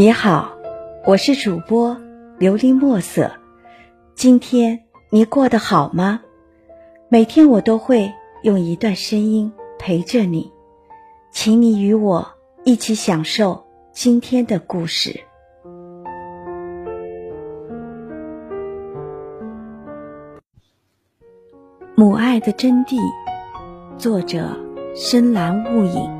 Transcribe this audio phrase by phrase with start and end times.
[0.00, 0.56] 你好，
[1.04, 1.94] 我是主播
[2.38, 3.30] 琉璃墨色。
[4.14, 6.22] 今天你过得好吗？
[7.10, 8.10] 每天我都会
[8.42, 10.50] 用一段声音陪着你，
[11.30, 12.26] 请你与我
[12.64, 15.20] 一起享受今天的故事。
[21.94, 22.96] 母爱的真谛，
[23.98, 24.48] 作者
[24.94, 26.10] 深蓝雾影。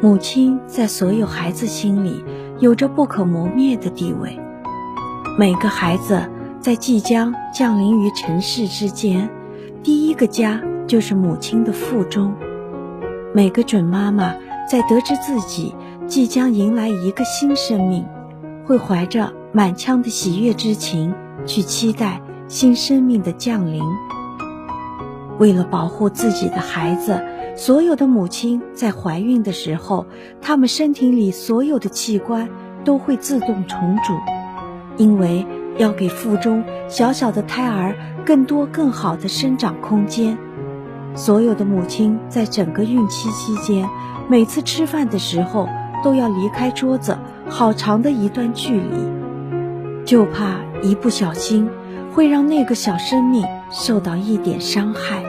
[0.00, 2.22] 母亲在所有孩子心里
[2.60, 4.38] 有着不可磨灭的地位。
[5.38, 6.28] 每个孩子
[6.60, 9.30] 在即将降临于尘世之间，
[9.82, 12.34] 第一个家就是母亲的腹中。
[13.32, 14.34] 每个准妈妈
[14.68, 15.74] 在得知自己
[16.06, 18.04] 即将迎来一个新生命，
[18.66, 21.14] 会怀着满腔的喜悦之情
[21.46, 23.82] 去期待新生命的降临。
[25.38, 27.22] 为了保护自己的孩子。
[27.58, 30.06] 所有的母亲在怀孕的时候，
[30.40, 32.48] 她们身体里所有的器官
[32.84, 34.12] 都会自动重组，
[34.96, 35.44] 因为
[35.76, 40.38] 要给腹中小小的胎儿更多更好的生长空间。
[41.16, 43.88] 所有的母亲在整个孕期期间，
[44.28, 45.68] 每次吃饭的时候
[46.04, 51.68] 都要离开桌子好长的一段距离，就怕一不小心
[52.12, 55.24] 会让那个小生命受到一点伤害。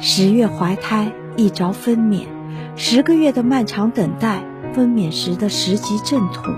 [0.00, 1.12] 十月怀胎。
[1.36, 2.26] 一朝分娩，
[2.76, 4.42] 十个月的漫长等待，
[4.72, 6.54] 分娩时的十级阵痛，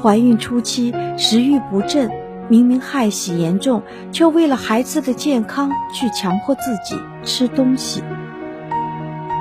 [0.00, 2.10] 怀孕初期食欲不振，
[2.48, 3.82] 明明害喜严重，
[4.12, 8.02] 却为了孩子的健康去强迫自己吃东西。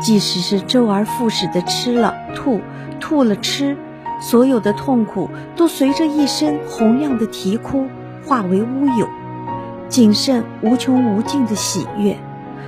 [0.02, 2.60] 即使是周而复始的吃了吐，
[3.00, 3.78] 吐了吃，
[4.20, 7.88] 所有的痛苦都随着一声洪亮的啼哭
[8.26, 9.08] 化为乌有，
[9.88, 12.18] 仅剩无穷无尽的喜悦。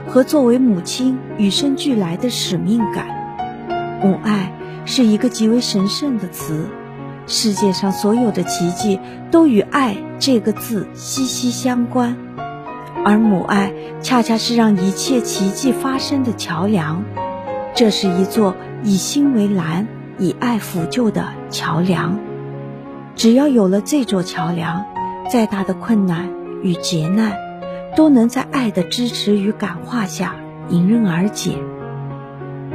[0.10, 3.06] 和作为母亲与生俱来的使命感，
[4.02, 4.52] 母爱
[4.86, 6.66] 是一个极为神圣的词。
[7.28, 12.18] 世界上所有的奇迹都与“爱”这个字息息相关，
[13.06, 17.04] 而母爱恰恰是让一切奇迹发生的桥梁。
[17.76, 22.18] 这是一座以心为蓝、以爱辅救的桥梁。
[23.16, 24.86] 只要有了这座桥梁，
[25.32, 26.32] 再大的困难
[26.64, 27.49] 与劫难。
[27.96, 30.36] 都能在爱的支持与感化下
[30.70, 31.52] 迎刃而解。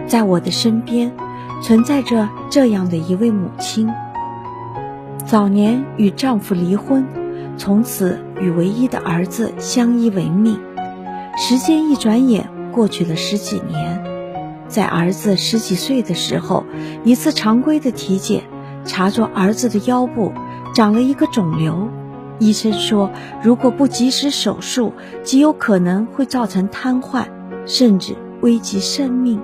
[0.07, 1.13] 在我的身边，
[1.63, 3.91] 存在着这样的一位母亲。
[5.25, 7.07] 早年与丈夫离婚，
[7.57, 10.59] 从此与唯一的儿子相依为命。
[11.37, 14.05] 时间一转眼过去了十几年，
[14.69, 16.65] 在儿子十几岁的时候，
[17.05, 18.43] 一次常规的体检，
[18.85, 20.33] 查出儿子的腰部
[20.75, 21.89] 长了一个肿瘤。
[22.39, 23.11] 医生说，
[23.43, 27.27] 如果不及时手术，极有可能会造成瘫痪，
[27.67, 29.41] 甚至危及生命。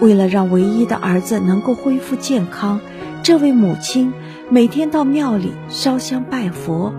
[0.00, 2.80] 为了让唯一的儿子能够恢复健康，
[3.22, 4.12] 这位母亲
[4.48, 6.92] 每天到庙里烧香拜佛、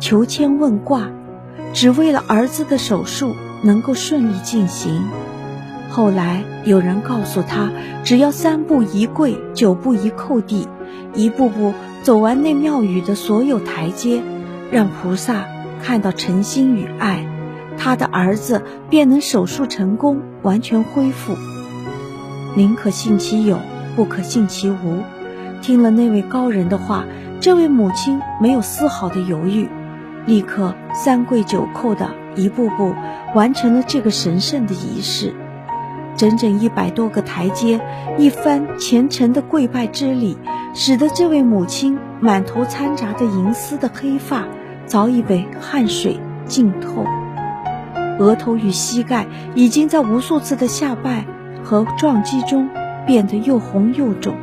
[0.00, 1.08] 求签问卦，
[1.72, 5.04] 只为了儿子的手术能够顺利进行。
[5.90, 7.70] 后来有人告诉他，
[8.04, 10.68] 只要三步一跪，九步一叩地，
[11.14, 11.74] 一步步。
[12.02, 14.22] 走完那庙宇的所有台阶，
[14.70, 15.44] 让菩萨
[15.82, 17.26] 看到诚心与爱，
[17.76, 21.36] 他的儿子便能手术成功，完全恢复。
[22.56, 23.58] 宁可信其有，
[23.94, 25.02] 不可信其无。
[25.60, 27.04] 听了那位高人的话，
[27.40, 29.68] 这位母亲没有丝毫的犹豫，
[30.24, 32.94] 立刻三跪九叩的一步步
[33.34, 35.34] 完成了这个神圣的仪式。
[36.16, 37.80] 整整一百多个台阶，
[38.18, 40.36] 一番虔诚的跪拜之礼，
[40.78, 44.46] 使得这位母亲满头掺杂着银丝的黑发
[44.86, 47.04] 早已被汗水浸透，
[48.20, 51.26] 额头与膝盖已经在无数次的下拜
[51.64, 52.68] 和撞击中
[53.08, 54.36] 变得又红又肿。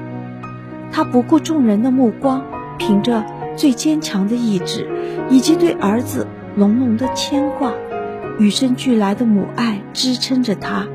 [0.91, 2.43] 她不顾众人的目光，
[2.77, 3.23] 凭着
[3.55, 4.89] 最坚强的意志
[5.29, 7.71] 以及对儿子浓浓的牵挂，
[8.39, 10.85] 与生俱来的母爱支撑着她。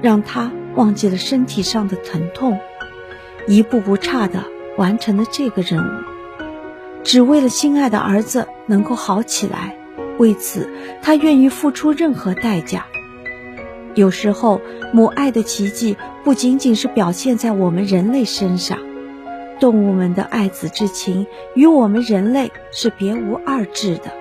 [0.00, 2.58] 让他忘记了身体上的疼痛，
[3.46, 4.44] 一步不差的
[4.76, 6.02] 完成了这个任务，
[7.02, 9.76] 只为了心爱的儿子能够好起来。
[10.18, 10.70] 为此，
[11.02, 12.86] 他愿意付出任何代价。
[13.94, 14.60] 有时候，
[14.92, 18.78] 母爱的奇迹不仅仅是表现在我们人类身上，
[19.58, 24.12] 动物们的爱子之情与我们人类是别无二致的。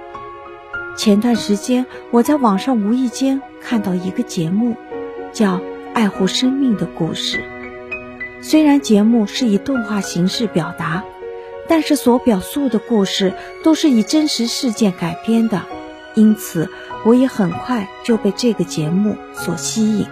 [0.97, 4.75] 前段时间，我在网上无意间看到一个节目。
[5.35, 5.57] 叫
[5.93, 7.39] 《爱护生命的故事》。
[8.47, 11.03] 虽然节目是以动画形式表达，
[11.67, 13.33] 但是所表述的故事
[13.63, 15.63] 都是以真实事件改编的，
[16.13, 16.69] 因此
[17.03, 20.05] 我也很快就被这个节目所吸引。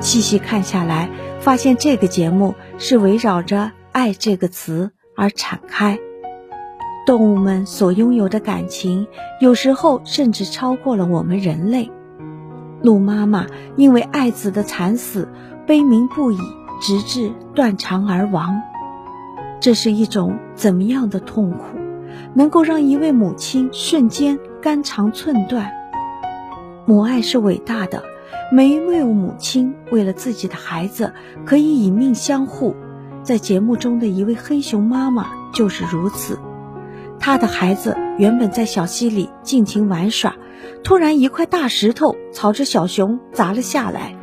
[0.00, 1.10] 细细看下来，
[1.40, 5.98] 发现这个节目是围绕着“爱”这个词而展开。
[7.04, 9.08] 动物们所拥有的感情，
[9.40, 11.90] 有时候甚至超过了我们人类。
[12.80, 13.46] 鹿妈妈
[13.76, 15.28] 因为爱子的惨死，
[15.66, 16.38] 悲鸣不已，
[16.84, 18.60] 直至断肠而亡。
[19.58, 21.78] 这是一种怎么样的痛苦，
[22.34, 25.72] 能够让一位母亲瞬间肝肠寸断？
[26.84, 28.02] 母爱是伟大的，
[28.52, 31.14] 每一位母亲为了自己的孩子
[31.46, 32.76] 可以以命相护。
[33.22, 36.38] 在节目中的一位黑熊妈妈就是如此。
[37.18, 40.34] 她的孩子原本在小溪里尽情玩耍，
[40.82, 44.14] 突然一块大石头朝着小熊砸了下来。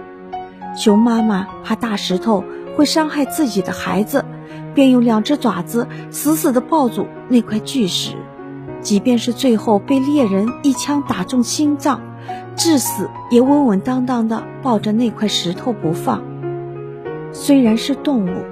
[0.75, 2.43] 熊妈妈怕大石头
[2.75, 4.25] 会伤害自己的孩子，
[4.73, 8.15] 便用两只爪子死死地抱住那块巨石，
[8.81, 12.01] 即便是最后被猎人一枪打中心脏，
[12.55, 16.21] 致死也稳稳当当地抱着那块石头不放。
[17.33, 18.43] 虽然是动物，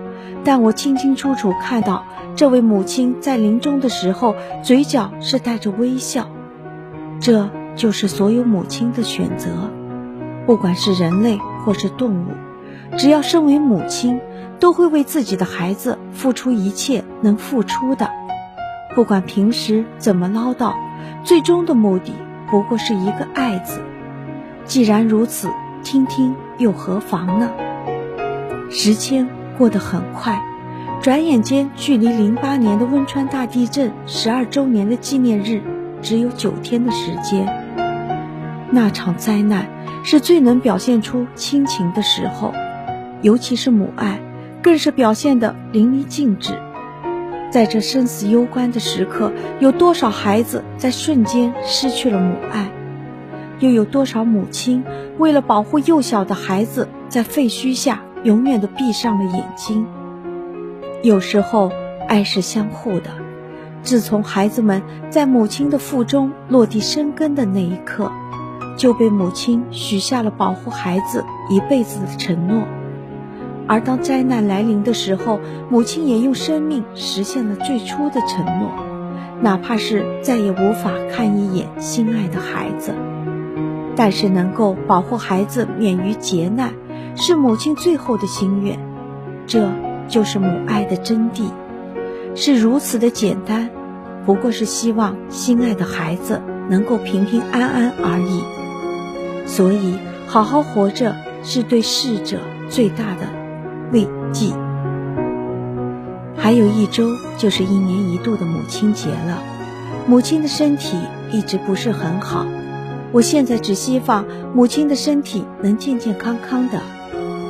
[0.44, 2.04] 但我清清楚楚看到。
[2.36, 4.34] 这位母亲在临终的时候，
[4.64, 6.30] 嘴角是带着微笑。
[7.20, 9.50] 这就是所有母亲的选择，
[10.46, 11.38] 不管是人类
[11.70, 14.20] 或是动物，只要身为母亲，
[14.60, 18.10] 都会为自己的孩子付出一切能付出的。
[18.96, 20.74] 不管平时怎么唠叨，
[21.24, 22.12] 最终的目的
[22.50, 23.82] 不过是一个“爱”字。
[24.66, 25.48] 既然如此，
[25.84, 27.52] 听听又何妨呢？
[28.72, 30.42] 时间过得很快。
[31.04, 35.62] 转眼间，距离零八年的汶川大地震十二周年的纪念日，
[36.02, 37.46] 只有九天的时间。
[38.72, 39.68] 那场灾难
[40.04, 42.54] 是最能表现出亲情的时候，
[43.22, 44.20] 尤其是母爱，
[44.62, 46.54] 更是表现得淋漓尽致。
[47.52, 52.70] 在这生死攸关的时刻，有多少孩子在瞬间失去了母爱？
[53.60, 54.84] 又有多少母亲
[55.18, 59.86] 为了保护幼小的孩子，在废墟下永远的闭上了眼睛？
[61.02, 61.72] 有时候，
[62.08, 63.10] 爱是相互的。
[63.82, 68.12] 自从孩子们在母亲的腹中落地生根的那一刻，
[68.80, 72.64] 就被母亲许下了保护孩子一辈子的承诺。
[73.68, 75.40] 而当灾难来临的时候，
[75.70, 78.72] 母亲也用生命实现了最初的承诺，
[79.42, 82.96] 哪怕是再也无法看一眼心爱的孩子，
[83.96, 86.74] 但是能够保护孩子免于劫难，
[87.16, 88.80] 是母亲最后的心愿。
[89.46, 89.70] 这。
[90.10, 91.44] 就是母爱的真谛，
[92.34, 93.70] 是如此的简单，
[94.26, 98.59] 不过是希望心爱的孩子能够平平安安而已。
[99.50, 99.96] 所以，
[100.28, 102.38] 好好活着是对逝者
[102.70, 103.28] 最大的
[103.92, 104.54] 慰藉。
[106.38, 109.42] 还有一周就是一年一度的母亲节了，
[110.08, 110.96] 母亲的身体
[111.32, 112.46] 一直不是很好，
[113.12, 114.24] 我现在只希望
[114.54, 116.80] 母亲的身体能健健康康的。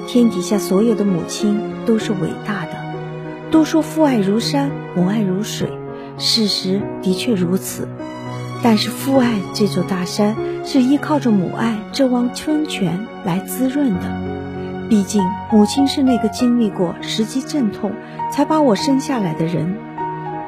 [0.07, 2.71] 天底下所有的母亲都是伟大的，
[3.51, 5.69] 都说父爱如山，母爱如水，
[6.17, 7.87] 事实的确如此。
[8.61, 14.21] 但是父爱这座大山是依靠着母爱这汪春泉来滋润的。
[14.89, 17.91] 毕竟母亲是那个经历过十级阵痛
[18.31, 19.75] 才把我生下来的人。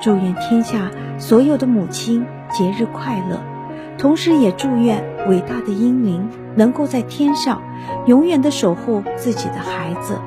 [0.02, 3.40] 祝愿天下所有的母亲节日快乐。
[3.98, 7.62] 同时也祝愿伟大的英灵能够在天上
[8.08, 10.20] 永远的守护自己的孩子，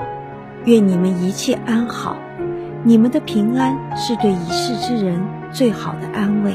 [0.65, 2.17] 愿你们一切安好。
[2.85, 6.55] 你们的平安是对已逝之人最好的安慰。